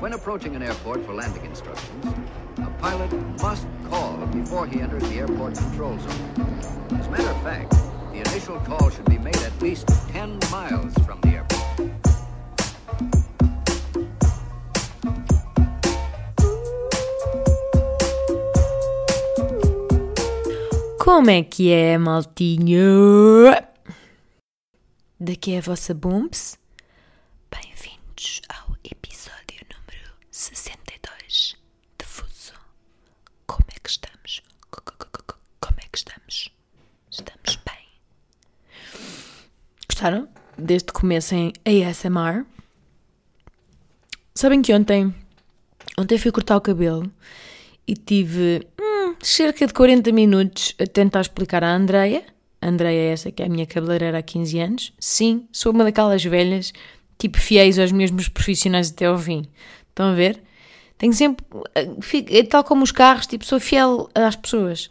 [0.00, 2.06] When approaching an airport for landing instructions,
[2.56, 6.96] a pilot must call before he enters the airport control zone.
[6.98, 7.70] As a matter of fact,
[8.10, 11.60] the initial call should be made at least 10 miles from the airport.
[20.98, 23.52] Como que é, maltinho?
[25.20, 26.56] Daqui é a vossa Bumps.
[27.50, 28.40] Bem-vindos
[40.00, 40.26] Gostaram?
[40.56, 42.46] Desde que comecem ASMR.
[44.34, 45.14] Sabem que ontem,
[45.98, 47.12] ontem fui cortar o cabelo
[47.86, 52.24] e tive hum, cerca de 40 minutos a tentar explicar à Andreia.
[52.62, 54.92] A Andreia é essa que é a minha cabeleireira há 15 anos.
[54.98, 56.72] Sim, sou uma daquelas velhas,
[57.18, 59.46] tipo fiéis aos mesmos profissionais até ao fim.
[59.90, 60.42] Estão a ver?
[60.96, 61.44] Tenho sempre,
[62.00, 64.90] fico- é tal como os carros, tipo, sou fiel às pessoas.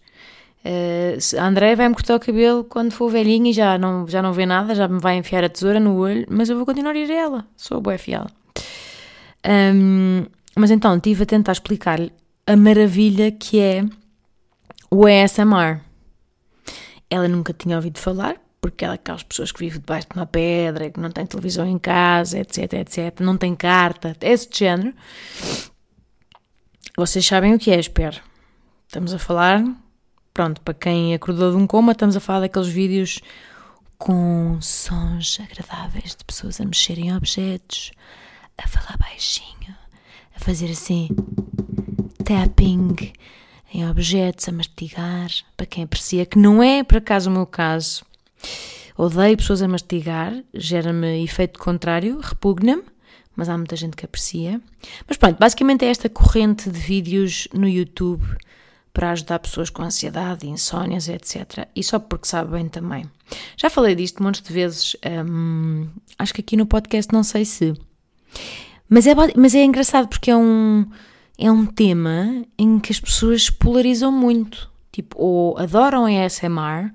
[0.64, 4.22] Eh, se- a Andreia vai-me cortar o cabelo quando for velhinha e já não, já
[4.22, 6.92] não vê nada, já me vai enfiar a tesoura no olho, mas eu vou continuar
[6.96, 7.48] a ir a ela.
[7.56, 8.26] Sou boa fiel.
[9.44, 12.12] Ahm, mas então, estive a tentar explicar-lhe
[12.46, 13.84] a maravilha que é
[14.92, 15.80] o ASMR.
[17.10, 20.26] Ela nunca tinha ouvido falar, porque ela é aquelas pessoas que vivem debaixo de uma
[20.26, 24.94] pedra, que não tem televisão em casa, etc, etc, não tem carta, é esse género.
[26.98, 28.18] Vocês sabem o que é, espero.
[28.88, 29.64] Estamos a falar,
[30.40, 33.20] pronto, para quem acordou de um coma, estamos a falar daqueles vídeos
[33.98, 37.92] com sons agradáveis de pessoas a mexerem em objetos,
[38.58, 39.76] a falar baixinho,
[40.34, 41.10] a fazer assim
[42.24, 43.12] tapping
[43.74, 48.06] em objetos, a mastigar, para quem aprecia, que não é por acaso o meu caso.
[48.96, 52.86] Odeio pessoas a mastigar, gera-me efeito contrário, repugna-me,
[53.36, 54.62] mas há muita gente que aprecia.
[55.06, 58.24] Mas pronto, basicamente é esta corrente de vídeos no YouTube
[58.94, 61.68] para ajudar pessoas com ansiedade, insónias, etc.
[61.76, 63.06] E só porque sabe bem também.
[63.56, 64.96] Já falei disto montes de vezes,
[65.28, 67.74] hum, acho que aqui no podcast não sei se.
[68.90, 70.86] Mas é, mas é engraçado porque é um,
[71.38, 74.70] é um tema em que as pessoas polarizam muito.
[74.92, 76.92] Tipo, ou adoram a ASMR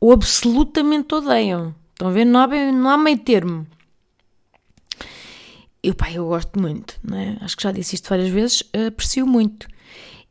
[0.00, 1.74] ou absolutamente odeiam.
[1.92, 2.24] Estão a ver?
[2.24, 3.66] Não há, não há meio termo.
[5.82, 7.36] Eu, pá, eu gosto muito, não é?
[7.40, 9.66] Acho que já disse isto várias vezes, aprecio muito.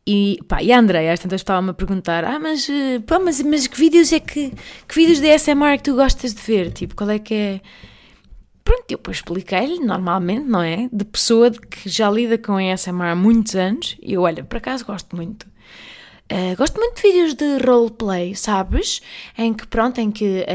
[0.06, 3.42] E, pá, e a Andréia, às tantas estava-me a perguntar, ah, mas, eh, pá, mas,
[3.44, 4.52] mas que vídeos é que,
[4.88, 6.72] que vídeos de ASMR que tu gostas de ver?
[6.72, 7.62] Tipo, qual é que é...
[8.64, 10.90] Pronto, eu depois expliquei-lhe, normalmente, não é?
[10.92, 14.86] De pessoa que já lida com ASMR há muitos anos, e eu, olha, por acaso
[14.86, 15.48] gosto muito.
[16.32, 19.02] Uh, gosto muito de vídeos de roleplay, sabes?
[19.38, 20.46] Em que, pronto, em que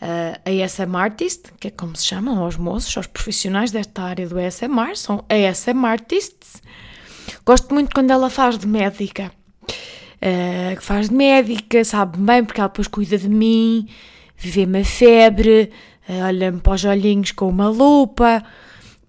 [0.00, 4.26] a, a ASM Artist, que é como se chamam aos moços, aos profissionais desta área
[4.26, 6.62] do ASMR, são ASM Artists.
[7.46, 9.30] Gosto muito quando ela faz de médica.
[9.62, 13.86] Uh, faz de médica, sabe bem, porque ela depois cuida de mim,
[14.34, 15.70] vê-me a febre,
[16.08, 18.42] uh, olha-me para os olhinhos com uma lupa,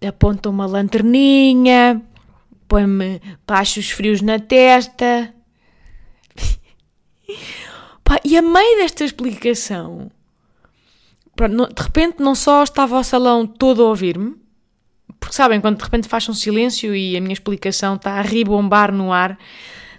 [0.06, 2.02] aponta uma lanterninha,
[2.68, 5.34] põe-me pachos frios na testa.
[8.04, 10.12] Pá, e a meio desta explicação,
[11.34, 14.36] pronto, de repente não só estava o salão todo a ouvir-me,
[15.26, 18.92] porque sabem, quando de repente faz um silêncio e a minha explicação está a ribombar
[18.92, 19.40] no ar,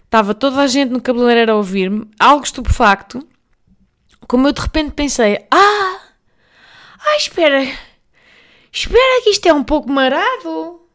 [0.05, 3.27] estava toda a gente no cabeleireiro a ouvir-me, algo estupefacto,
[4.29, 6.01] como eu de repente pensei, ah,
[7.01, 7.61] ah, espera,
[8.71, 10.89] espera que isto é um pouco marado,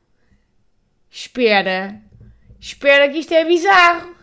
[1.10, 2.02] espera,
[2.58, 4.16] espera que isto é bizarro.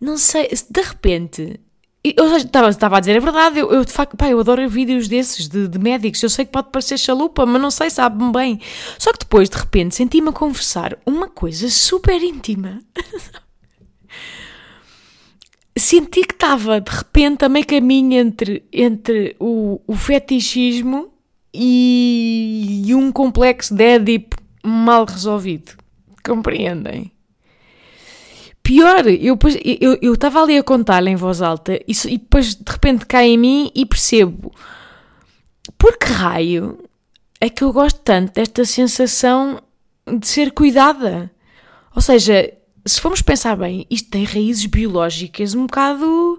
[0.00, 1.60] Não sei, se de repente.
[2.04, 5.48] Eu estava, a dizer a verdade, eu, eu de facto, pá, eu adoro vídeos desses
[5.48, 6.20] de, de médicos.
[6.20, 8.60] Eu sei que pode parecer chalupa, mas não sei, sabe-me bem.
[8.98, 12.80] Só que depois, de repente, senti-me a conversar uma coisa super íntima.
[15.78, 21.10] Senti que estava, de repente, a meio caminho entre, entre o, o fetichismo
[21.54, 25.72] e, e um complexo de Édipo mal resolvido.
[26.22, 27.10] Compreendem?
[28.62, 32.54] Pior, eu depois- eu eu estava ali a contar em voz alta e, e depois
[32.54, 34.52] de repente cai em mim e percebo
[35.76, 36.78] por que raio
[37.40, 39.60] é que eu gosto tanto desta sensação
[40.06, 41.30] de ser cuidada.
[41.94, 42.52] Ou seja,
[42.86, 46.38] se formos pensar bem, isto tem raízes biológicas um bocado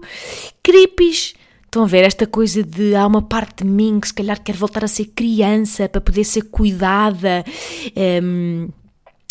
[0.62, 1.34] creepies.
[1.64, 4.54] Estão a ver esta coisa de há uma parte de mim que se calhar quer
[4.56, 7.44] voltar a ser criança para poder ser cuidada.
[7.94, 8.68] ehm,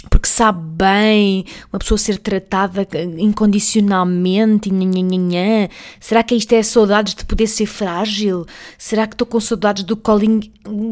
[0.09, 4.71] porque sabe bem uma pessoa ser tratada incondicionalmente?
[4.71, 5.69] Nhanhanhanhã?
[5.99, 8.45] Será que isto é saudades de poder ser frágil?
[8.77, 10.41] Será que estou com saudades do colinho,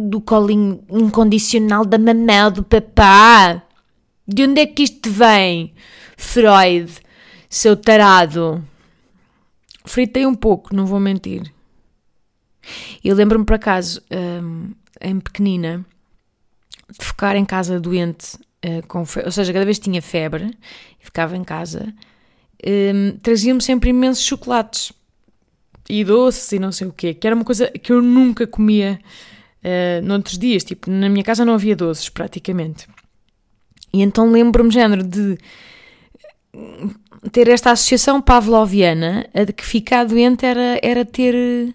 [0.10, 3.62] do colinho incondicional da mamãe do papá?
[4.28, 5.74] De onde é que isto vem?
[6.16, 6.92] Freud,
[7.50, 8.64] seu tarado.
[9.84, 11.52] Fritei um pouco, não vou mentir.
[13.04, 14.72] Eu lembro-me, por acaso, um,
[15.02, 15.84] em pequenina,
[16.98, 20.52] de ficar em casa doente, uh, com ou seja, cada vez que tinha febre
[21.00, 21.94] e ficava em casa,
[22.66, 24.92] um, traziam-me sempre imensos chocolates
[25.90, 29.00] e doces e não sei o quê, que era uma coisa que eu nunca comia
[29.64, 30.64] uh, noutros dias.
[30.64, 32.88] Tipo, na minha casa não havia doces praticamente.
[33.94, 35.38] E então lembro-me, género, de
[37.32, 41.74] ter esta associação pavloviana a de que ficar doente era, era ter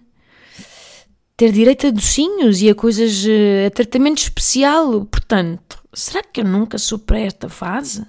[1.37, 3.25] ter direito a docinhos e a coisas,
[3.67, 5.05] a tratamento especial.
[5.05, 8.05] Portanto, será que eu nunca superei esta fase?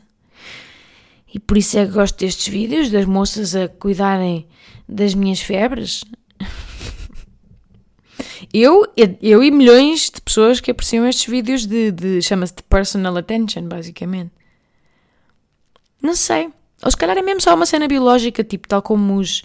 [1.34, 4.48] E por isso é que gosto destes vídeos, das moças a cuidarem
[4.88, 6.06] das minhas febres.
[8.54, 8.86] Eu,
[9.22, 13.64] eu e milhões de pessoas que apreciam estes vídeos de, de chama-se de personal attention,
[13.64, 14.32] basicamente.
[16.02, 16.50] Não sei.
[16.82, 19.44] Ou se calhar é mesmo só uma cena biológica, tipo, tal como os,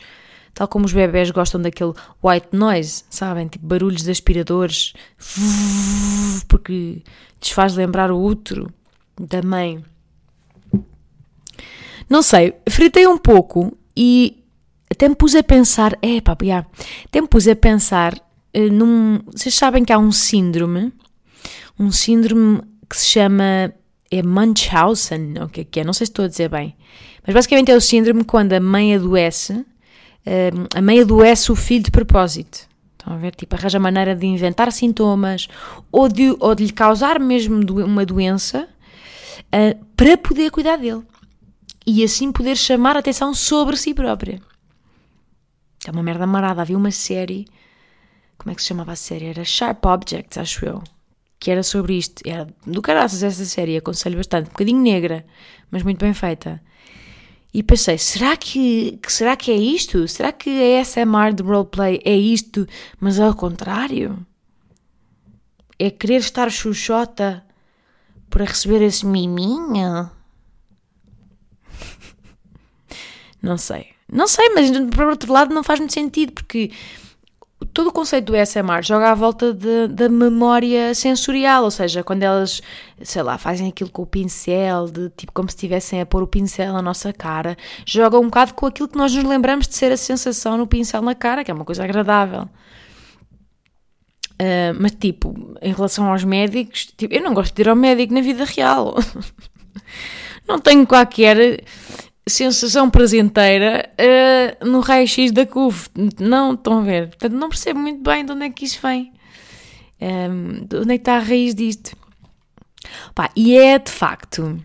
[0.55, 3.49] tal como os bebés gostam daquele white noise, sabem?
[3.49, 4.93] Tipo barulhos de aspiradores,
[6.49, 7.03] porque
[7.41, 8.73] lhes faz lembrar o útero
[9.19, 9.83] da mãe.
[12.09, 14.43] Não sei, fritei um pouco e
[14.91, 16.67] até me pus a pensar, é pá, yeah,
[17.07, 19.21] até me pus a pensar uh, num.
[19.33, 20.93] Vocês sabem que há um síndrome,
[21.79, 23.73] um síndrome que se chama.
[24.15, 25.85] É Munchausen, o que é que é?
[25.85, 26.77] Não sei se estou a dizer bem.
[27.27, 29.65] Mas basicamente é o síndrome quando a mãe adoece
[30.75, 32.69] a mãe adoece o filho de propósito.
[32.99, 33.35] Estão a ver?
[33.35, 35.49] Tipo, arranja maneira de inventar sintomas
[35.91, 38.69] ou de, ou de lhe causar mesmo uma doença
[39.49, 41.03] uh, para poder cuidar dele.
[41.85, 44.41] E assim poder chamar a atenção sobre si própria.
[45.85, 46.63] É uma merda marada.
[46.63, 47.47] Havia uma série.
[48.39, 49.27] Como é que se chamava a série?
[49.27, 50.83] Era Sharp Objects, acho eu.
[51.41, 52.23] Que era sobre isto.
[52.25, 53.77] Era do caraças essa série.
[53.77, 54.47] Aconselho bastante.
[54.47, 55.27] Um bocadinho negra,
[55.73, 56.63] mas muito bem feita.
[57.55, 60.09] E pensei, será que, será que é isto?
[60.09, 62.67] Será que a ASMR de roleplay é isto,
[62.99, 64.27] mas ao contrário?
[65.79, 67.45] É querer estar chuchota
[68.31, 70.11] para receber esse miminho?
[73.43, 73.93] Não sei.
[74.11, 76.71] Não sei, mas por outro lado não faz muito sentido, porque
[77.73, 79.57] todo o conceito do SMR joga à volta
[79.89, 82.61] da memória sensorial, ou seja, quando elas,
[83.03, 86.27] sei lá, fazem aquilo com o pincel, de tipo como se estivessem a pôr o
[86.27, 89.91] pincel na nossa cara, joga um bocado com aquilo que nós nos lembramos de ser
[89.93, 92.49] a sensação no pincel na cara, que é uma coisa agradável.
[94.33, 98.13] Uh, mas tipo, em relação aos médicos, tipo, eu não gosto de ir ao médico
[98.13, 98.97] na vida real.
[100.47, 101.63] não tenho qualquer
[102.33, 105.89] sensação prazenteira uh, no raio-x da CUF.
[106.19, 107.09] Não, estão a ver?
[107.09, 109.13] Portanto, não percebo muito bem de onde é que isso vem.
[110.01, 111.97] Um, ehm, de onde é que está a raiz disto?
[113.15, 114.63] Pá, e é de facto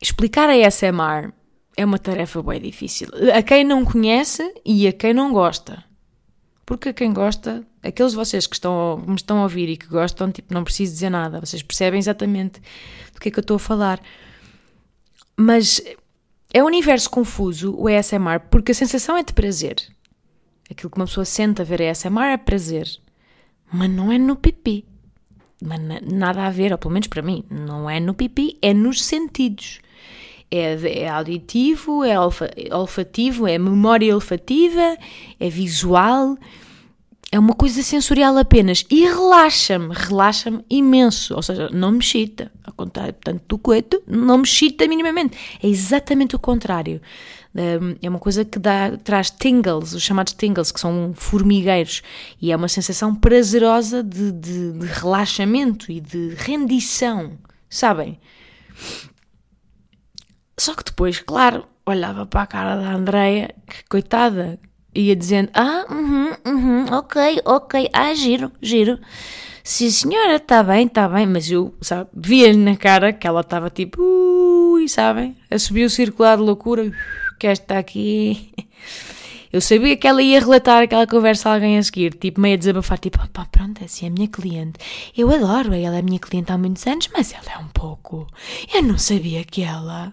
[0.00, 1.32] explicar a SMR
[1.76, 3.08] é uma tarefa bem difícil.
[3.34, 5.84] A quem não conhece e a quem não gosta.
[6.66, 9.86] Porque a quem gosta, aqueles de vocês que estão, me estão a ouvir e que
[9.86, 12.60] gostam, tipo, não preciso dizer nada, vocês percebem exatamente
[13.12, 14.00] do que é que eu estou a falar.
[15.36, 15.82] Mas
[16.52, 19.76] é um universo confuso o ASMR porque a sensação é de prazer.
[20.70, 22.88] Aquilo que uma pessoa sente a ver ASMR é prazer.
[23.72, 24.84] Mas não é no pipi.
[25.62, 29.04] Mas nada a ver, ou pelo menos para mim, não é no pipi, é nos
[29.04, 29.80] sentidos.
[30.50, 32.16] É, é auditivo, é
[32.74, 34.96] olfativo, é memória olfativa,
[35.38, 36.36] é visual,
[37.30, 42.50] é uma coisa sensorial apenas e relaxa-me, relaxa-me imenso, ou seja, não me chita,
[42.84, 47.00] contrário, portanto, do coito, não me chita minimamente, é exatamente o contrário.
[47.54, 52.02] Hum, é uma coisa que dá, traz tingles, os chamados tingles, que são formigueiros,
[52.40, 58.18] e é uma sensação prazerosa de, de, de relaxamento e de rendição, sabem?
[60.58, 64.58] Só que depois, claro, olhava para a cara da Andreia, que coitada,
[64.94, 68.98] ia dizendo: Ah, uhum, uhum, ok, ok, ah, giro, giro.
[69.70, 73.70] Sim, senhora, está bem, está bem, mas eu, sabe, via-lhe na cara que ela estava
[73.70, 76.90] tipo, ui, sabem, a subir o circular de loucura,
[77.38, 78.52] que esta está aqui.
[79.52, 82.58] Eu sabia que ela ia relatar aquela conversa a alguém a seguir, tipo, meio a
[82.58, 84.78] desabafar, tipo, pá, pronto, assim, é a minha cliente.
[85.16, 88.26] Eu adoro, ela é minha cliente há muitos anos, mas ela é um pouco.
[88.74, 90.12] Eu não sabia que ela.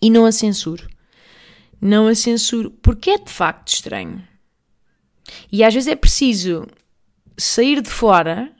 [0.00, 0.88] E não a censuro
[1.80, 4.22] não a censuro, porque é de facto estranho.
[5.50, 6.66] E às vezes é preciso
[7.40, 8.50] sair de fora,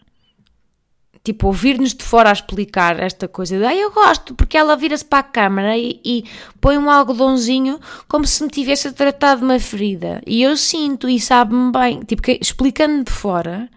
[1.23, 5.05] tipo, ouvir-nos de fora a explicar esta coisa de, ah, eu gosto, porque ela vira-se
[5.05, 6.25] para a câmara e, e,
[6.61, 10.23] põe um algodãozinho como se me tivesse a tratar de uma ferida.
[10.27, 13.69] E eu sinto e sabe-me bem, tipo, que, explicando de fora,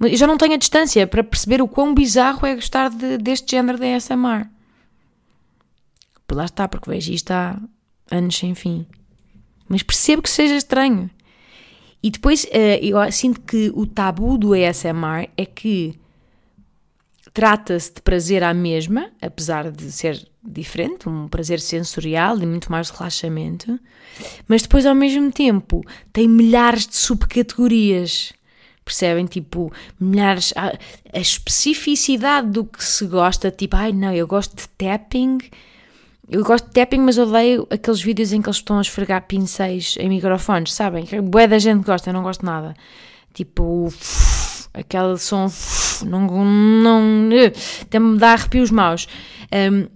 [0.00, 3.50] eu já não tenho a distância para perceber o quão bizarro é gostar de, deste
[3.50, 4.48] género de ASMR.
[6.26, 7.60] Por lá está, porque vejo isto há
[8.10, 8.86] anos sem fim.
[9.68, 11.10] Mas percebo que seja estranho.
[12.02, 12.48] E depois uh,
[12.82, 15.98] eu sinto que o tabu do ASMR é que
[17.32, 22.90] trata-se de prazer à mesma, apesar de ser diferente, um prazer sensorial e muito mais
[22.90, 23.78] relaxamento,
[24.48, 28.32] mas depois ao mesmo tempo tem milhares de subcategorias.
[28.84, 29.26] Percebem?
[29.26, 30.52] Tipo, milhares.
[30.56, 30.72] A,
[31.12, 35.38] a especificidade do que se gosta, tipo, ai não, eu gosto de tapping.
[36.30, 39.96] Eu gosto de tapping, mas odeio aqueles vídeos em que eles estão a esfregar pincéis
[39.98, 41.04] em microfones, sabem?
[41.24, 42.72] Boa da gente gosta, eu não gosto nada.
[43.34, 43.92] Tipo,
[44.72, 45.50] aquele som,
[46.06, 47.02] não, não,
[47.82, 49.08] até me dá arrepios maus.
[49.52, 49.88] Um,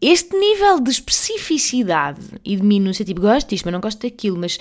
[0.00, 4.58] este nível de especificidade e de minúcia, tipo, gosto disto, mas não gosto daquilo, mas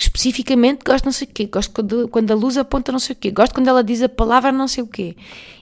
[0.00, 3.16] especificamente gosto não sei o quê, gosto quando, quando a luz aponta não sei o
[3.16, 5.14] quê, gosto quando ela diz a palavra não sei o quê.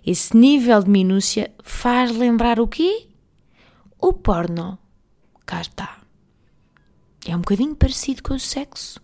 [0.06, 3.05] Esse nível de minúcia faz lembrar o quê?
[3.98, 4.78] O porno.
[5.44, 5.98] Cá está.
[7.26, 9.00] É um bocadinho parecido com o sexo.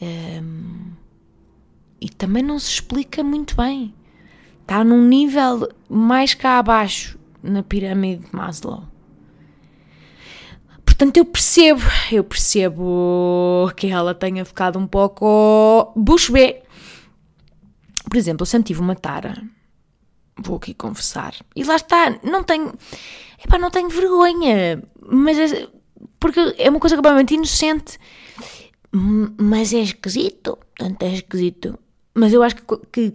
[0.00, 0.92] Um,
[2.00, 3.94] e também não se explica muito bem.
[4.62, 8.84] Está num nível mais cá abaixo na pirâmide de Maslow.
[10.84, 11.80] Portanto, eu percebo,
[12.12, 16.62] eu percebo que ela tenha ficado um pouco bucho B.
[18.04, 19.42] Por exemplo, eu sempre tive uma tara,
[20.38, 22.74] vou aqui confessar, e lá está, não tenho,
[23.44, 25.68] epá, não tenho vergonha, mas é,
[26.18, 27.98] porque é uma coisa completamente inocente,
[28.92, 31.78] mas é esquisito, tanto é esquisito
[32.14, 33.14] mas eu acho que, que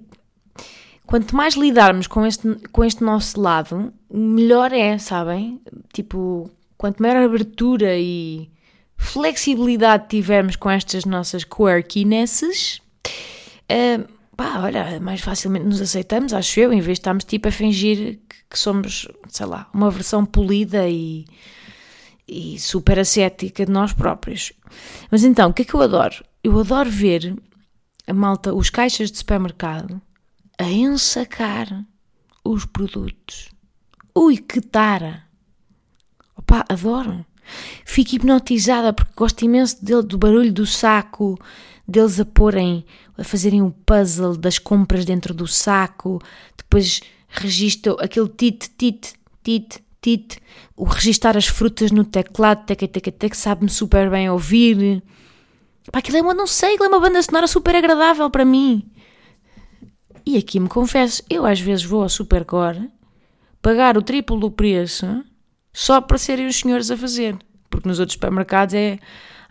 [1.05, 5.61] quanto mais lidarmos com este, com este nosso lado, melhor é, sabem?
[5.93, 8.49] Tipo, quanto maior abertura e
[8.97, 12.81] flexibilidade tivermos com estas nossas quirkinesses,
[13.69, 17.51] uh, pá, olha, mais facilmente nos aceitamos, acho eu, em vez de estarmos tipo a
[17.51, 21.25] fingir que, que somos, sei lá, uma versão polida e,
[22.27, 24.53] e super ascética de nós próprios.
[25.09, 26.23] Mas então, o que é que eu adoro?
[26.43, 27.35] Eu adoro ver
[28.07, 30.01] a malta, os caixas de supermercado,
[30.57, 31.85] a ensacar
[32.43, 33.49] os produtos.
[34.13, 35.23] Ui, que tara!
[36.37, 37.25] Opa, adoro!
[37.85, 41.39] Fico hipnotizada porque gosto imenso dele, do barulho do saco,
[41.87, 42.85] deles a porem,
[43.17, 46.21] a fazerem o um puzzle das compras dentro do saco,
[46.57, 49.13] depois registro aquele tit, tit,
[49.43, 50.37] tit, tit,
[50.75, 55.03] o registar as frutas no teclado, teca, teca, teca, sabe-me super bem ouvir.
[55.91, 58.89] Pá, aquilo é uma, não sei, aquilo é uma banda sonora super agradável para mim.
[60.25, 62.89] E aqui me confesso, eu às vezes vou ao Supercore
[63.61, 65.23] pagar o triplo do preço
[65.73, 67.37] só para serem os senhores a fazer.
[67.69, 68.97] Porque nos outros supermercados é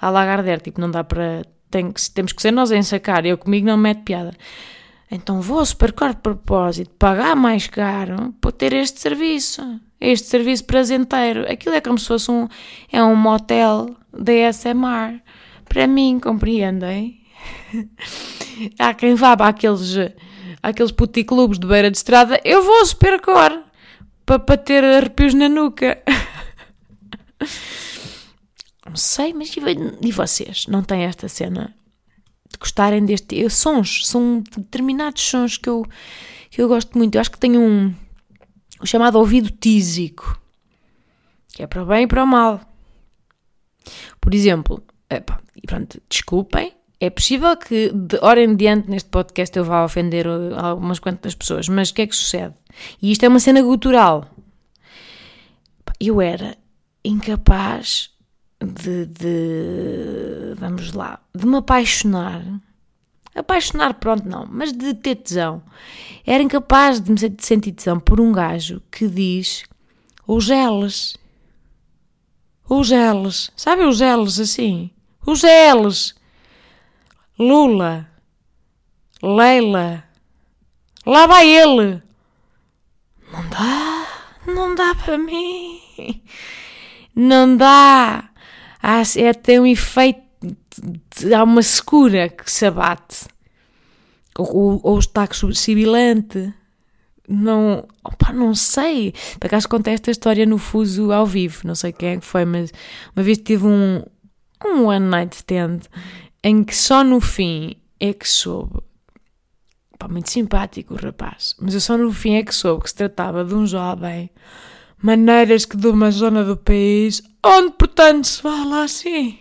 [0.00, 1.42] a lagarder, tipo, não dá para.
[1.74, 3.26] Tem que, temos que ser nós a ensacar.
[3.26, 4.32] Eu comigo não me mete piada.
[5.10, 9.80] Então vou ao Supercore de propósito, pagar mais caro para ter este serviço.
[10.00, 11.50] Este serviço prazenteiro.
[11.50, 12.46] Aquilo é como se fosse um.
[12.92, 15.20] É um motel DSMR
[15.68, 17.20] para mim, compreendem?
[18.78, 19.96] Há quem vá para aqueles,
[20.62, 23.64] aqueles puticlubes de beira de estrada, eu vou ao supercor
[24.24, 26.00] para, para ter arrepios na nuca.
[28.86, 30.66] Não sei, mas e vocês?
[30.66, 31.74] Não têm esta cena
[32.50, 33.36] de gostarem deste.
[33.36, 35.84] Eu, sons, são determinados sons que eu,
[36.50, 37.14] que eu gosto muito.
[37.14, 37.94] Eu acho que tenho um,
[38.80, 40.40] um chamado ouvido tísico,
[41.52, 42.60] que é para o bem e para o mal.
[44.20, 44.82] Por exemplo,
[45.14, 46.72] Epá, e pronto, desculpem.
[47.00, 51.34] É possível que de hora em diante neste podcast eu vá ofender uh, algumas quantas
[51.34, 52.54] pessoas, mas o que é que sucede?
[53.00, 54.28] E isto é uma cena cultural.
[56.00, 56.56] Eu era
[57.04, 58.10] incapaz
[58.64, 62.42] de, de, vamos lá, de me apaixonar.
[63.34, 65.62] Apaixonar, pronto, não, mas de ter tesão.
[66.24, 69.64] Era incapaz de me sentir tesão por um gajo que diz
[70.26, 71.16] os geles.
[72.68, 73.50] Os geles.
[73.56, 74.90] Sabe os geles assim?
[75.26, 76.14] Os L's.
[77.38, 78.08] Lula.
[79.22, 80.04] Leila.
[81.04, 82.02] Lá vai ele.
[83.32, 84.06] Não dá.
[84.46, 85.80] Não dá para mim.
[87.14, 88.30] Não dá.
[88.86, 90.20] Há, é, tem um efeito.
[91.34, 93.26] Há uma secura que se abate.
[94.36, 96.52] Ou, ou está sibilante.
[97.26, 99.14] Não, opa, não sei.
[99.40, 101.62] Por acaso contei esta história no Fuso ao vivo.
[101.64, 102.70] Não sei quem é que foi, mas
[103.16, 104.02] uma vez tive um,
[104.62, 105.80] um one night stand
[106.42, 108.82] em que só no fim é que soube
[110.10, 111.56] muito simpático o rapaz.
[111.58, 114.28] Mas eu só no fim é que soube que se tratava de um jovem,
[115.04, 119.38] maneiras que de uma zona do país onde, portanto, se fala assim.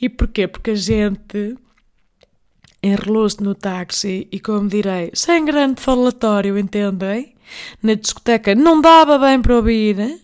[0.00, 0.48] E porquê?
[0.48, 1.54] Porque a gente
[2.82, 7.34] enrolou-se no táxi e, como direi, sem grande falatório, entendem?
[7.82, 10.18] Na discoteca não dava bem para ouvir.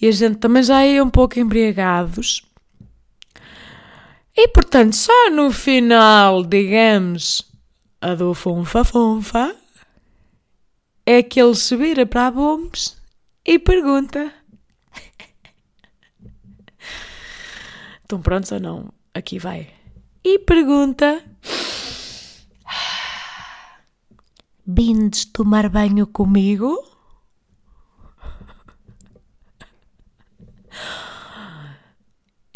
[0.00, 2.42] E a gente também já ia um pouco embriagados.
[4.36, 7.42] E portanto, só no final, digamos,
[8.00, 9.54] a do funfa-funfa,
[11.06, 12.96] é que ele se vira para a Bombs
[13.44, 14.32] e pergunta:
[18.02, 18.92] Estão prontos ou não?
[19.12, 19.72] Aqui vai.
[20.22, 21.22] E pergunta:
[24.66, 26.82] Vindes tomar banho comigo?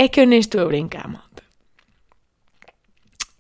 [0.01, 1.28] É que eu nem estou a brincar, malta.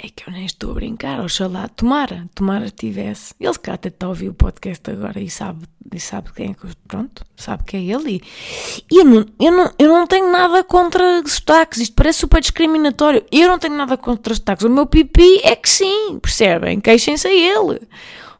[0.08, 3.34] É que eu nem estou a brincar, oxalá, tomara, tomara tivesse.
[3.38, 6.52] Ele se calhar até está a ouvir o podcast agora e sabe, e sabe quem
[6.52, 8.22] é que, pronto, sabe que é ele.
[8.90, 13.22] E eu não, eu, não, eu não tenho nada contra sotaques, isto parece super discriminatório.
[13.30, 16.80] Eu não tenho nada contra sotaques, o meu pipi é que sim, percebem?
[16.80, 17.78] Queixem-se a ele.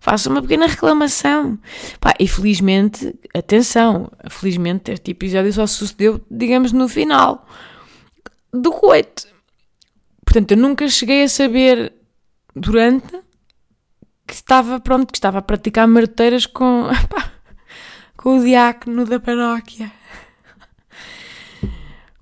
[0.00, 1.58] Faça uma pequena reclamação.
[2.00, 7.46] Pá, e felizmente, atenção, felizmente este episódio só sucedeu, digamos, no final
[8.54, 9.37] do coito
[10.28, 11.90] Portanto, eu nunca cheguei a saber
[12.54, 13.18] durante
[14.26, 17.32] que estava, pronto, que estava a praticar marteiras com, pá,
[18.14, 19.90] com o diácono da paróquia.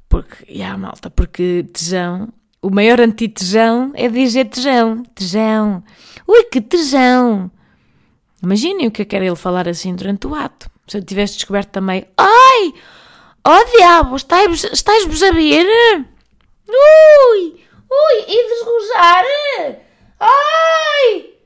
[0.09, 2.33] Porque, e yeah, malta, porque tejão,
[2.63, 5.83] o maior antitejão é dizer tejão, tejão.
[6.29, 7.51] Ui, que tejão!
[8.41, 10.71] Imaginem o que é que era ele falar assim durante o ato.
[10.87, 12.73] Se eu tivesse descoberto também, ai,
[13.45, 16.07] oh diabo, estás, estás-vos a ver?
[16.69, 17.66] Ui!
[17.91, 19.25] Ui, e desgozar?
[20.21, 21.37] Ai!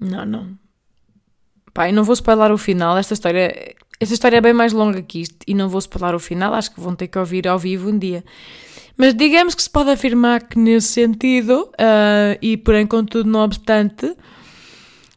[0.00, 0.58] Não, não.
[1.72, 2.96] Pai, não vou spoiler o final.
[2.96, 6.20] Esta história, esta história é bem mais longa que isto e não vou spoiler o
[6.20, 6.54] final.
[6.54, 8.24] Acho que vão ter que ouvir ao vivo um dia.
[8.96, 14.06] Mas digamos que se pode afirmar que nesse sentido, uh, e porém contudo não obstante,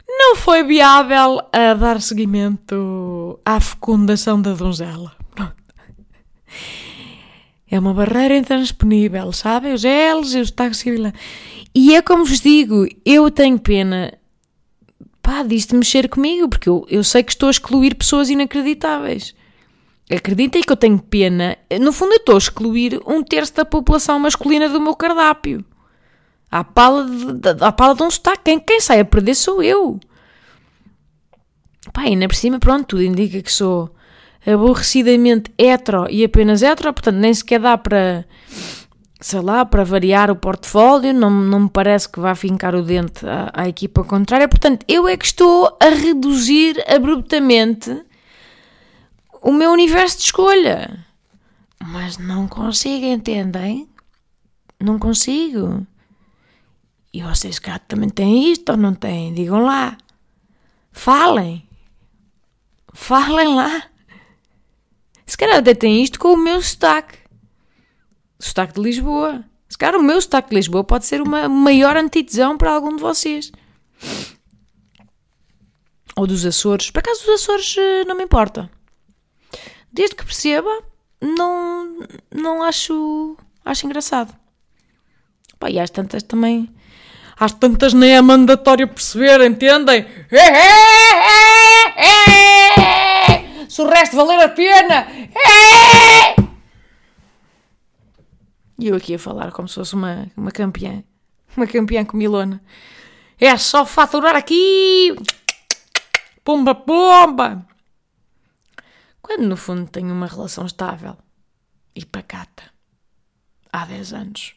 [0.09, 5.15] não foi viável a dar seguimento à fecundação da donzela.
[7.69, 9.73] É uma barreira intransponível, sabe?
[9.73, 10.99] Os L's e os taxis.
[11.75, 14.17] E é como vos digo, eu tenho pena
[15.27, 19.35] pá, disto mexer comigo, porque eu, eu sei que estou a excluir pessoas inacreditáveis.
[20.09, 21.57] Acreditem que eu tenho pena.
[21.81, 25.65] No fundo, eu estou a excluir um terço da população masculina do meu cardápio.
[26.49, 28.43] À pala de, à pala de um sotaque.
[28.45, 29.99] Quem, quem sai a perder sou eu.
[31.91, 33.93] Pá, ainda por cima, pronto, tudo indica que sou
[34.47, 38.25] aborrecidamente hetero e apenas hetero, portanto nem sequer dá para,
[39.19, 43.27] sei lá, para variar o portfólio, não, não me parece que vá fincar o dente
[43.27, 48.03] à, à equipa contrária, portanto eu é que estou a reduzir abruptamente
[49.41, 51.05] o meu universo de escolha.
[51.79, 53.87] Mas não consigo, entendem?
[54.79, 55.85] Não consigo.
[57.13, 59.33] E vocês cá também têm isto ou não têm?
[59.33, 59.97] Digam lá.
[60.91, 61.67] Falem.
[62.93, 63.83] Falem lá.
[65.27, 67.17] Se calhar até tem isto com o meu sotaque.
[68.39, 69.43] Sotaque de Lisboa.
[69.67, 73.01] Se calhar o meu sotaque de Lisboa pode ser uma maior antitesão para algum de
[73.01, 73.51] vocês.
[76.15, 76.89] Ou dos Açores.
[76.89, 78.71] Por acaso dos Açores eh, não me importa.
[79.91, 80.71] Desde que perceba,
[81.21, 83.35] não, não acho,
[83.65, 84.33] acho engraçado.
[85.59, 86.73] Pá, e às tantas também.
[87.37, 90.07] Às tantas nem é mandatório perceber, entendem?
[93.67, 95.07] É, é, é, se o resto valer a pena.
[95.11, 96.47] É!
[98.79, 101.03] E eu aqui a falar como se fosse uma, uma campeã.
[101.55, 102.61] Uma campeã com milona.
[103.39, 105.15] É só faturar aqui.
[106.43, 107.65] Pomba, pomba.
[109.21, 111.17] Quando no fundo tenho uma relação estável
[111.95, 112.63] e pacata.
[113.71, 114.55] Há 10 anos.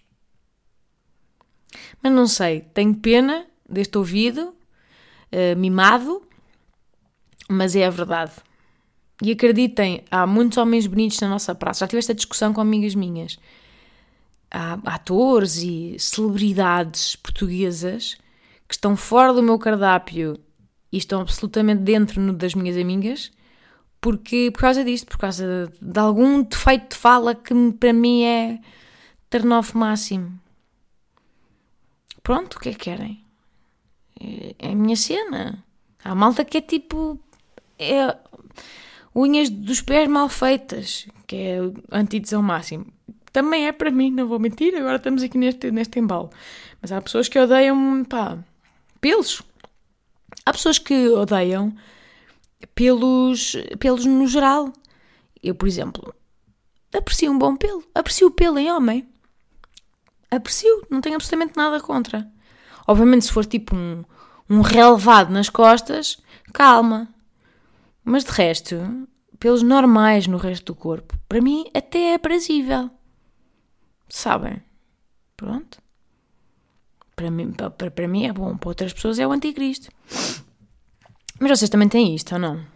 [2.02, 4.54] Mas não sei, tenho pena deste ouvido,
[5.32, 6.22] uh, mimado,
[7.48, 8.32] mas é a verdade.
[9.22, 11.80] E acreditem, há muitos homens bonitos na nossa praça.
[11.80, 13.38] Já tive esta discussão com amigas minhas.
[14.50, 18.16] Há atores e celebridades portuguesas
[18.66, 20.38] que estão fora do meu cardápio
[20.90, 23.30] e estão absolutamente dentro das minhas amigas
[24.00, 28.58] porque por causa disto, por causa de, algum defeito de fala que para mim é
[29.28, 30.40] turn-off máximo.
[32.22, 33.24] Pronto, o que é que querem?
[34.18, 35.62] É, é a minha cena.
[36.02, 37.20] Há malta que é tipo.
[37.78, 38.16] É,
[39.22, 41.58] unhas dos pés mal feitas, que é
[41.90, 42.86] a antítese ao máximo.
[43.32, 46.30] também é para mim, não vou mentir, agora estamos aqui neste, neste embalo.
[46.80, 48.38] Mas há pessoas que odeiam, pá,
[49.00, 49.42] pelos.
[50.44, 51.74] Há pessoas que odeiam
[52.74, 54.72] pelos, pelos no geral.
[55.42, 56.14] Eu, por exemplo,
[56.92, 57.84] aprecio um bom pelo.
[57.94, 59.06] Aprecio o pelo em homem.
[60.30, 62.28] Aprecio, não tenho absolutamente nada contra.
[62.86, 64.04] Obviamente, se for tipo um,
[64.48, 66.18] um relevado nas costas,
[66.52, 67.08] calma.
[68.04, 69.08] Mas de resto,
[69.38, 72.90] pelos normais no resto do corpo, para mim até é aprazível.
[74.08, 74.62] Sabem?
[75.36, 75.78] Pronto.
[77.14, 79.90] Para mim, para, para mim é bom, para outras pessoas é o anticristo.
[81.38, 82.66] Mas vocês também têm isto, ou não?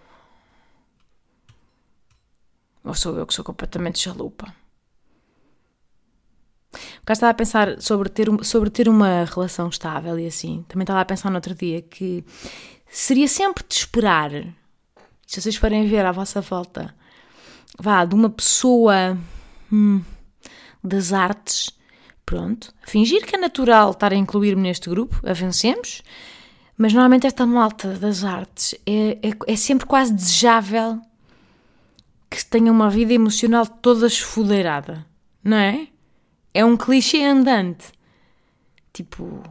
[2.84, 4.54] Ou sou eu que sou completamente chalupa?
[7.04, 10.64] Cá estava a pensar sobre ter, sobre ter uma relação estável e assim.
[10.68, 12.24] Também estava a pensar no outro dia que
[12.88, 14.30] seria sempre de esperar,
[15.26, 16.94] se vocês forem ver à vossa volta,
[17.78, 19.18] vá, de uma pessoa
[19.72, 20.02] hum,
[20.82, 21.70] das artes,
[22.24, 26.02] pronto, fingir que é natural estar a incluir-me neste grupo, avancemos,
[26.76, 31.00] mas normalmente esta malta das artes é, é, é sempre quase desejável
[32.28, 35.06] que tenha uma vida emocional toda esfodeirada,
[35.42, 35.88] não é?
[36.52, 37.92] É um clichê andante.
[38.92, 39.42] Tipo,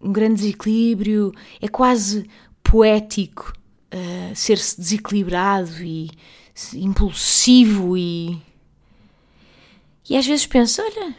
[0.00, 2.28] um grande desequilíbrio, é quase
[2.62, 3.52] poético
[3.92, 6.10] uh, ser-se desequilibrado e
[6.74, 8.40] impulsivo e.
[10.08, 11.14] E às vezes penso, olha,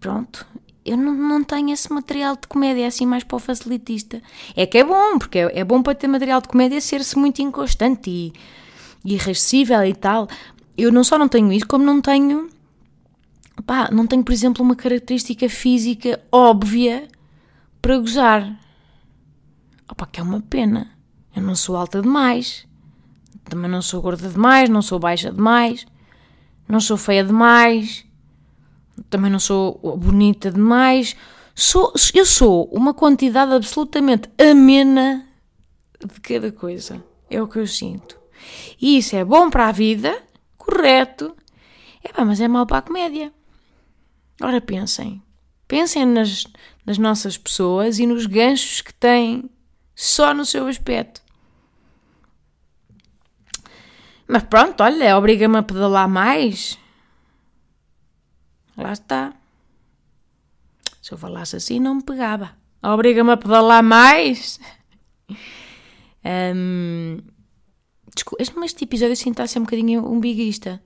[0.00, 0.46] pronto,
[0.86, 4.22] eu não, não tenho esse material de comédia assim mais para o facilitista.
[4.54, 7.42] É que é bom, porque é, é bom para ter material de comédia ser-se muito
[7.42, 8.32] inconstante e
[9.04, 10.28] irrascível e tal.
[10.76, 12.48] Eu não só não tenho isso, como não tenho.
[13.66, 17.08] Pá, não tenho, por exemplo, uma característica física óbvia
[17.82, 18.58] para gozar.
[19.90, 20.95] Opa, que é uma pena.
[21.36, 22.66] Eu não sou alta demais.
[23.44, 25.86] Também não sou gorda demais, não sou baixa demais.
[26.66, 28.06] Não sou feia demais.
[29.10, 31.14] Também não sou bonita demais.
[31.54, 35.26] Sou, eu sou uma quantidade absolutamente amena
[36.00, 37.04] de cada coisa.
[37.28, 38.18] É o que eu sinto.
[38.80, 40.22] E isso é bom para a vida,
[40.56, 41.36] correto.
[42.02, 43.32] É pá, mas é mau para a comédia.
[44.40, 45.22] Ora, pensem.
[45.68, 46.46] Pensem nas,
[46.84, 49.50] nas nossas pessoas e nos ganchos que têm
[49.94, 51.25] só no seu aspecto.
[54.28, 56.78] Mas pronto, olha, obriga-me a pedalar mais.
[58.76, 59.32] Lá está.
[61.00, 62.56] Se eu falasse assim, não me pegava.
[62.82, 64.58] Obriga-me a pedalar mais.
[66.54, 67.18] um,
[68.16, 70.82] Desculpa, este episódio assim está a ser um bocadinho umbiguista.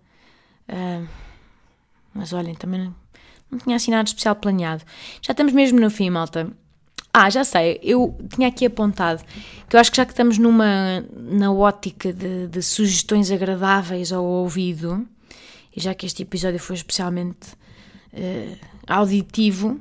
[0.69, 1.07] Uh,
[2.13, 2.95] mas olhem, também não,
[3.49, 4.85] não tinha nada especial planeado.
[5.23, 6.51] Já estamos mesmo no fim, malta.
[7.13, 9.25] Ah, já sei, eu tinha aqui apontado
[9.69, 14.25] que eu acho que já que estamos numa na ótica de, de sugestões agradáveis ao
[14.25, 15.07] ouvido,
[15.75, 17.53] e já que este episódio foi especialmente
[18.13, 19.81] uh, auditivo,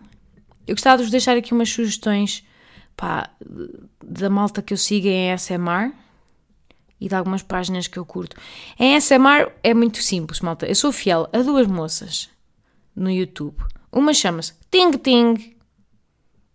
[0.68, 2.46] eu gostava de vos deixar aqui umas sugestões
[2.96, 3.32] pá,
[4.04, 5.92] da malta que eu sigo em ASMR
[7.02, 8.36] e de algumas páginas que eu curto.
[8.78, 10.68] Em ASMR é muito simples, malta.
[10.68, 12.30] Eu sou fiel a duas moças
[12.96, 13.58] no YouTube.
[13.92, 15.59] Uma chama-se Ting Ting.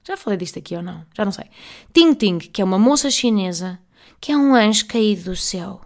[0.07, 1.05] Já falei disto aqui ou não?
[1.17, 1.47] Já não sei.
[1.93, 3.79] Ting Ting, que é uma moça chinesa,
[4.21, 5.81] que é um anjo caído do céu.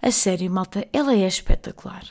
[0.00, 2.04] A sério, malta, ela é espetacular.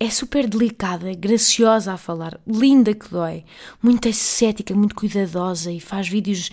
[0.00, 3.44] É super delicada, graciosa a falar, linda que dói,
[3.80, 6.50] muito ascética, muito cuidadosa e faz vídeos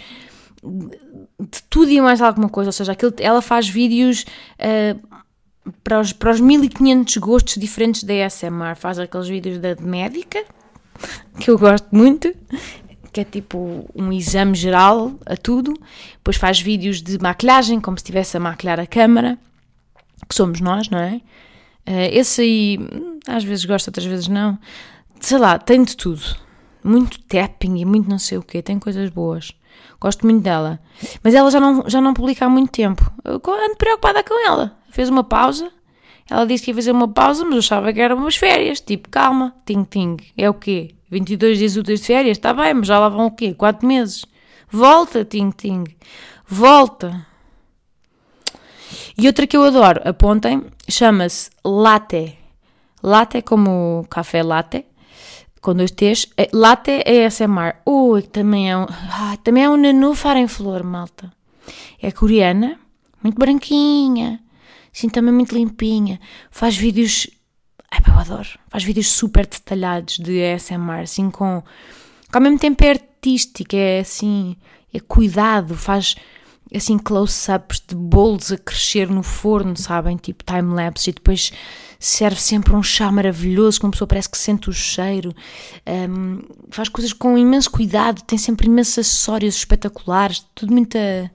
[1.40, 4.26] de tudo e mais alguma coisa, ou seja, aquilo, ela faz vídeos
[4.60, 10.44] uh, para, os, para os 1500 gostos diferentes da ASMR, faz aqueles vídeos da médica,
[11.40, 12.36] que eu gosto muito,
[13.12, 15.74] que é tipo um exame geral a tudo,
[16.14, 19.38] depois faz vídeos de maquilhagem, como se estivesse a maquilhar a câmara,
[20.28, 21.22] que somos nós, não é?
[21.88, 22.80] Uh, esse aí,
[23.28, 24.58] às vezes gosto, outras vezes não.
[25.20, 26.22] Sei lá, tem de tudo.
[26.84, 29.52] Muito tapping e muito não sei o quê, tem coisas boas.
[30.00, 30.80] Gosto muito dela.
[31.24, 33.12] Mas ela já não, já não publica há muito tempo.
[33.24, 34.78] Eu ando preocupada com ela.
[34.92, 35.72] Fez uma pausa.
[36.30, 38.80] Ela disse que ia fazer uma pausa, mas eu achava que eram umas férias.
[38.80, 40.18] Tipo, calma, ting ting.
[40.38, 40.96] É o quê?
[41.10, 42.38] 22 dias úteis de férias?
[42.38, 43.54] Está bem, mas já lá vão o quê?
[43.54, 44.26] 4 meses.
[44.70, 45.84] Volta, ting ting.
[46.48, 47.26] Volta.
[49.18, 52.38] E outra que eu adoro, apontem, chama-se Latte.
[53.02, 54.86] Latte como café latte
[55.62, 56.28] com dois T's.
[56.38, 57.76] É, latte é ASMR.
[57.86, 61.32] Ui, também é um, ah, também é um nenúfar em flor, malta.
[62.02, 62.80] É coreana,
[63.22, 64.42] muito branquinha,
[64.94, 66.20] assim também muito limpinha.
[66.50, 67.28] Faz vídeos,
[67.92, 71.64] ai eu adoro, faz vídeos super detalhados de ASMR, assim com,
[72.32, 74.56] com ao mesmo tempo é artística, é assim,
[74.94, 76.16] é cuidado, faz
[76.74, 80.18] assim close-ups de bolos a crescer no forno, sabem?
[80.18, 81.52] Tipo time-lapse e depois
[82.00, 85.36] serve sempre um chá maravilhoso, que uma pessoa parece que sente o cheiro,
[86.10, 91.30] um, faz coisas com imenso cuidado, tem sempre imensos acessórios espetaculares, tudo muita.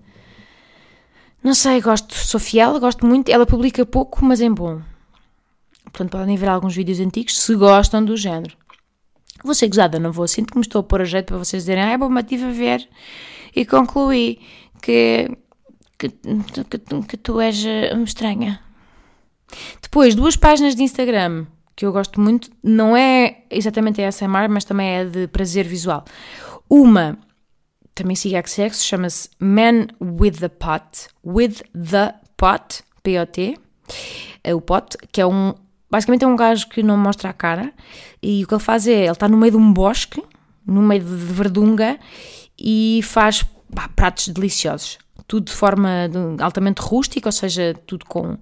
[1.43, 3.29] Não sei, gosto, sou fiel, gosto muito.
[3.29, 4.81] Ela publica pouco, mas é bom.
[5.95, 8.57] Portanto, podem ver alguns vídeos antigos se gostam do género.
[9.45, 10.27] Vou ser gozada, não vou.
[10.27, 12.25] Sinto que me estou a pôr a jeito para vocês dizerem, ah, é bom, mas
[12.25, 12.89] estive a ver
[13.55, 14.41] e concluí
[14.83, 15.31] que,
[15.97, 18.61] que, que, que tu és uh, estranha.
[19.81, 24.65] Depois, duas páginas de Instagram que eu gosto muito, não é exatamente a ASMR, mas
[24.65, 26.05] também é de prazer visual.
[26.69, 27.19] Uma,
[27.95, 33.59] também siga que segue, chama-se Man with the Pot, with the Pot, P-O-T,
[34.43, 35.55] é o pot, que é um,
[35.95, 37.73] basicamente é um gajo que não mostra a cara
[38.21, 40.21] e o que ele faz é, ele está no meio de um bosque,
[40.67, 42.01] no meio de verdunga
[42.59, 48.37] e faz pá, pratos deliciosos, tudo de forma altamente rústica, ou seja, tudo com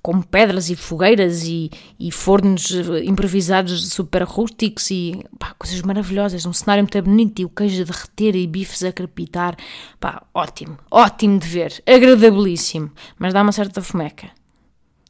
[0.00, 2.70] com pedras e fogueiras e, e fornos
[3.04, 7.84] improvisados super rústicos e pá, coisas maravilhosas, um cenário muito bonito e o queijo a
[7.84, 9.56] derreter e bifes a crepitar,
[10.00, 14.30] pá, ótimo, ótimo de ver, agradabilíssimo, mas dá uma certa fomeca,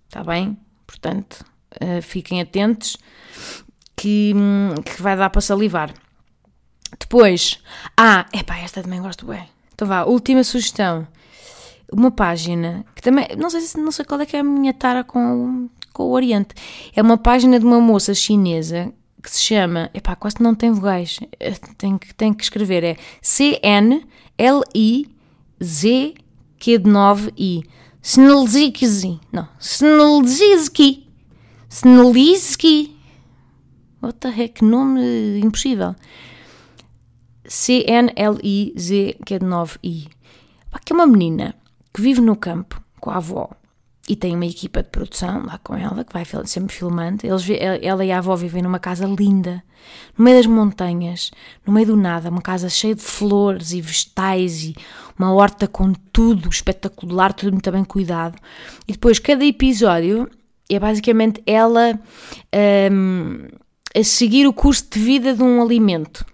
[0.08, 0.56] está bem?
[0.86, 1.44] Portanto,
[1.82, 2.96] uh, fiquem atentos
[3.96, 4.34] que,
[4.84, 5.92] que vai dar para salivar.
[6.98, 7.60] Depois,
[7.96, 9.48] ah, epá, esta também gosto bem.
[9.74, 11.06] Então vá, última sugestão
[11.92, 15.02] uma página que também, não sei, não sei qual é que é a minha tara
[15.02, 16.54] com, com o Oriente.
[16.94, 21.18] É uma página de uma moça chinesa que se chama, epá, quase não tem vogais,
[21.40, 24.04] eh, tem que, tem que escrever, é C-N-L-I-Z
[26.58, 27.64] Q de 9-I.
[28.00, 31.07] Snelziki, não, Snelziki,
[31.68, 32.96] Snelziki.
[34.02, 35.94] What the heck, nome impossível.
[37.44, 40.08] C-N-L-I-Z Q de 9-I.
[40.84, 41.54] Que é uma menina
[41.92, 43.50] que vive no campo com a avó
[44.08, 47.26] e tem uma equipa de produção lá com ela, que vai sempre filmando.
[47.26, 47.44] Eles,
[47.82, 49.62] ela e a avó vivem numa casa linda,
[50.16, 51.30] no meio das montanhas,
[51.66, 54.74] no meio do nada, uma casa cheia de flores e vegetais e
[55.18, 58.38] uma horta com tudo espetacular, tudo muito bem cuidado.
[58.86, 60.28] E depois, cada episódio
[60.68, 61.98] é basicamente ela
[62.92, 63.48] um,
[63.94, 66.24] a seguir o curso de vida de um alimento.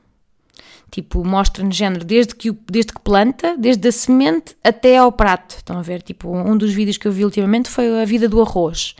[0.91, 5.57] Tipo, mostra-nos género desde que, desde que planta, desde a semente até ao prato.
[5.57, 6.03] Estão a ver?
[6.03, 8.95] Tipo, um dos vídeos que eu vi ultimamente foi a vida do arroz.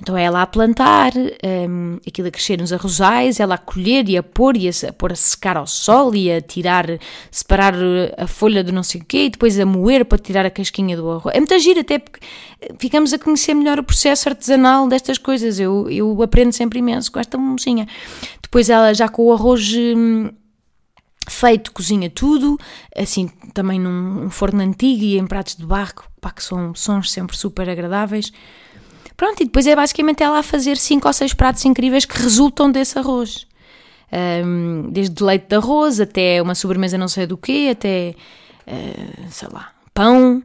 [0.00, 1.12] Então é ela a plantar,
[1.68, 4.92] um, aquilo a crescer nos arrozais, ela a colher e a pôr e a, a
[4.92, 6.86] pôr a secar ao sol e a tirar,
[7.30, 7.74] separar
[8.16, 10.96] a folha do não sei o quê e depois a moer para tirar a casquinha
[10.96, 11.34] do arroz.
[11.34, 12.20] É muita gira até porque
[12.78, 15.60] ficamos a conhecer melhor o processo artesanal destas coisas.
[15.60, 17.86] Eu, eu aprendo sempre imenso com esta mocinha.
[18.42, 20.30] Depois ela já com o arroz hum,
[21.28, 22.58] feito, cozinha tudo,
[22.96, 27.36] assim também num forno antigo e em pratos de barro, pá, que são sons sempre
[27.36, 28.32] super agradáveis.
[29.20, 32.72] Pronto, e depois é basicamente ela a fazer cinco ou seis pratos incríveis que resultam
[32.72, 33.46] desse arroz.
[34.10, 38.14] Um, desde leite de arroz até uma sobremesa não sei do quê, até,
[38.66, 40.42] uh, sei lá, pão.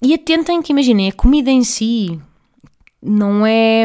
[0.00, 2.18] E atentem que, imaginem, a comida em si
[3.02, 3.84] não é...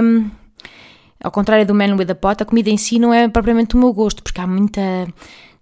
[1.22, 3.80] Ao contrário do Man with a Pot, a comida em si não é propriamente o
[3.80, 4.82] meu gosto, porque há muita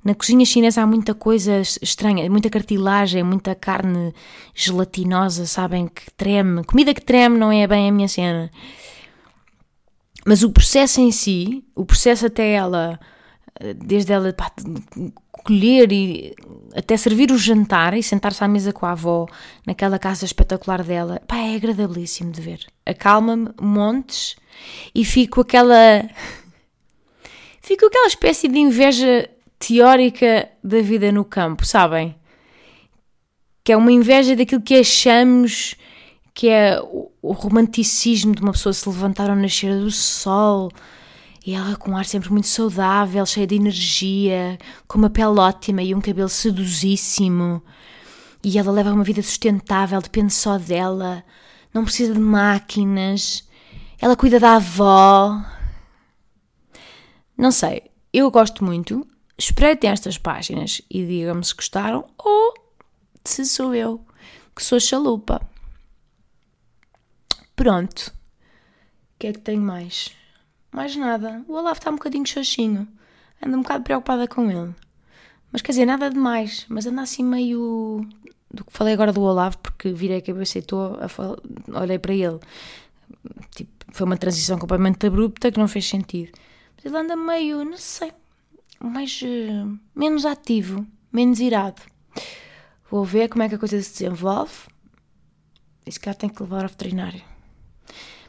[0.06, 4.14] na cozinha chinesa há muita coisa estranha, muita cartilagem, muita carne
[4.54, 6.64] gelatinosa, sabem, que treme.
[6.64, 8.52] Comida que treme não é bem a minha cena.
[10.24, 13.00] Mas o processo em si, o processo até ela,
[13.84, 14.52] desde ela pá,
[15.44, 16.36] colher e
[16.76, 19.26] até servir o jantar e sentar-se à mesa com a avó
[19.66, 22.60] naquela casa espetacular dela, pá, é agradabilíssimo de ver.
[22.86, 24.36] Acalma-me montes
[24.94, 25.76] e fico aquela.
[27.60, 29.28] Fico aquela espécie de inveja
[29.60, 32.16] teórica da vida no campo, sabem?
[33.64, 35.76] Que é uma inveja daquilo que achamos
[36.36, 40.70] que é o, romanticismo de uma pessoa se levantar ao nascer do sol
[41.46, 45.82] e ela com um ar sempre muito saudável, cheia de energia, com uma pele ótima
[45.82, 47.64] e um cabelo seduzíssimo.
[48.44, 51.24] E ela leva uma vida sustentável, depende só dela,
[51.74, 53.48] não precisa de máquinas,
[54.02, 55.40] ela cuida da avó.
[57.38, 62.54] Não sei, eu gosto muito, espreitem estas páginas e digam-me se gostaram ou
[63.24, 64.06] se sou eu
[64.56, 65.42] que sou chalupa.
[67.56, 68.14] Pronto.
[69.16, 70.12] O que é que tenho mais?
[70.72, 71.44] Mais nada.
[71.48, 72.88] O Olavo está um bocadinho xoxinho.
[73.46, 74.74] Ando um bocado preocupada com ele.
[75.52, 76.66] Mas quer dizer, nada demais.
[76.70, 78.08] Mas anda assim meio.
[78.50, 82.14] Do que falei agora do Olavo, porque virei a cabeça e estou a olhei para
[82.14, 82.40] ele.
[83.52, 86.32] Tipo, foi uma transição completamente abrupta que não fez sentido.
[86.76, 88.14] Mas ele anda meio, não sei,
[88.84, 91.82] mais uh, menos ativo, menos irado.
[92.90, 94.54] Vou ver como é que a coisa se desenvolve.
[95.86, 97.22] E se calhar tenho que levar ao veterinário.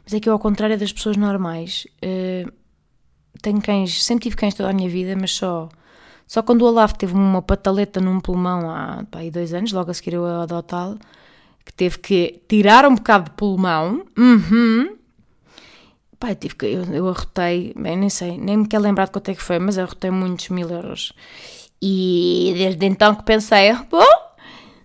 [0.03, 2.51] Mas é que eu, ao contrário das pessoas normais, uh,
[3.41, 5.69] tenho cães, sempre tive cães toda a minha vida, mas só,
[6.25, 9.93] só quando o Olaf teve uma pataleta num pulmão há, pá, dois anos, logo a
[9.93, 10.97] seguir eu adotá-lo,
[11.65, 14.05] que teve que tirar um bocado de pulmão.
[14.17, 14.97] Uhum.
[16.19, 19.11] Pá, eu, tive que, eu, eu arrotei, bem, nem sei, nem me quero lembrar de
[19.11, 21.13] quanto é que foi, mas arrotei muitos mil euros.
[21.81, 24.03] E desde então que pensei, bom,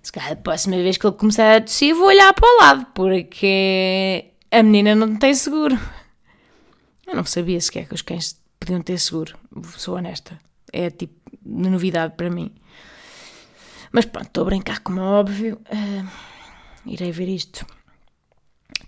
[0.03, 2.87] se calhar a próxima vez que ele começar a tossir vou olhar para o lado,
[2.95, 5.79] porque a menina não tem seguro.
[7.07, 9.39] Eu não sabia sequer que os cães podiam ter seguro,
[9.77, 10.39] sou honesta.
[10.71, 11.15] É tipo
[11.45, 12.53] novidade para mim.
[13.91, 15.61] Mas pronto, estou a brincar, como é óbvio.
[15.71, 16.09] Uh,
[16.87, 17.67] irei ver isto.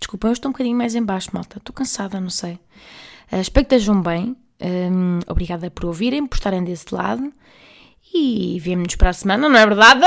[0.05, 1.57] Desculpa, eu estou um bocadinho mais em baixo, malta.
[1.57, 2.59] Estou cansada, não sei.
[3.31, 4.37] Uh, espero que estejam bem.
[4.61, 7.33] Um, obrigada por ouvirem, por estarem desse lado.
[8.13, 10.05] E vemo-nos para a semana, não é verdade?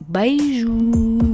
[0.00, 1.25] Beijos!